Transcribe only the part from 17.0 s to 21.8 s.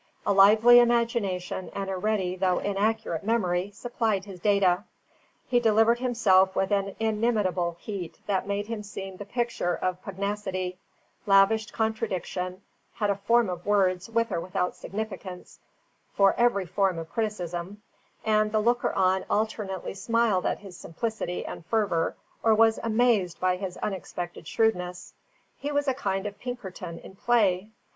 criticism; and the looker on alternately smiled at his simplicity and